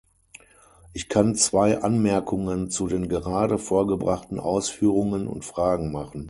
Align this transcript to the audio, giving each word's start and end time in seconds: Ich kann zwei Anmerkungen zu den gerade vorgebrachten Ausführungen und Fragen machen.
Ich 0.93 1.09
kann 1.09 1.35
zwei 1.35 1.79
Anmerkungen 1.83 2.71
zu 2.71 2.87
den 2.87 3.07
gerade 3.07 3.59
vorgebrachten 3.59 4.39
Ausführungen 4.39 5.27
und 5.27 5.45
Fragen 5.45 5.91
machen. 5.91 6.19